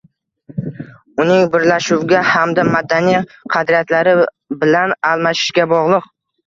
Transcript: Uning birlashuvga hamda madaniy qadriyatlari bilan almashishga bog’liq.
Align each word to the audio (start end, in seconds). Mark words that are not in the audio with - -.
Uning 1.23 1.43
birlashuvga 1.57 2.23
hamda 2.31 2.67
madaniy 2.77 3.21
qadriyatlari 3.57 4.19
bilan 4.65 5.01
almashishga 5.15 5.73
bog’liq. 5.79 6.15